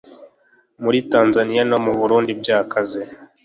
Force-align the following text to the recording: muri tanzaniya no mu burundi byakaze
muri 0.83 0.99
tanzaniya 1.11 1.63
no 1.71 1.77
mu 1.85 1.91
burundi 1.99 2.31
byakaze 2.41 3.01